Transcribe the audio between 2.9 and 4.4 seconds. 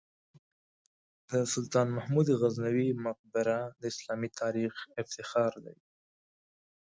مقبره د اسلامي